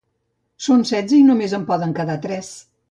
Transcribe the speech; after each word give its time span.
Són 0.67 0.81
setze 0.93 1.19
i 1.19 1.29
només 1.29 1.55
en 1.59 1.69
poden 1.71 1.97
quedar 2.01 2.21
tres. 2.29 2.55